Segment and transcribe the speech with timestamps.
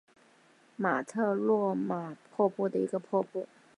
[0.77, 3.47] 马特诺玛瀑布的一个瀑布。